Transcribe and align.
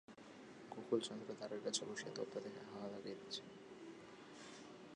গোকুলচন্দ্র 0.71 1.29
দ্বারের 1.37 1.61
কাছে 1.63 1.81
বসিয়া 1.85 2.11
তপ্ত 2.15 2.33
দেহে 2.37 2.61
হাওয়া 2.69 2.87
লাগাইতেছিলেন। 2.87 3.57